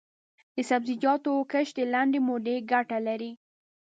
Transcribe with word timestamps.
د 0.55 0.57
سبزیجاتو 0.69 1.31
کښت 1.51 1.73
د 1.77 1.79
لنډې 1.93 2.19
مودې 2.27 2.55
ګټه 2.71 2.97
لري. 3.07 3.31